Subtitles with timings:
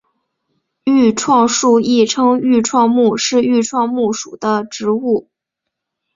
[0.85, 5.29] 愈创树亦称愈创木是愈创木属的植物。